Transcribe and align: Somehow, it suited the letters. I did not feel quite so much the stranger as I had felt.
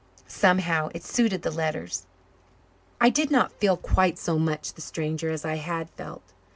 Somehow, 0.25 0.89
it 0.95 1.03
suited 1.03 1.43
the 1.43 1.51
letters. 1.51 2.07
I 2.99 3.09
did 3.11 3.29
not 3.29 3.51
feel 3.51 3.77
quite 3.77 4.17
so 4.17 4.39
much 4.39 4.73
the 4.73 4.81
stranger 4.81 5.29
as 5.29 5.45
I 5.45 5.57
had 5.57 5.91
felt. 5.91 6.23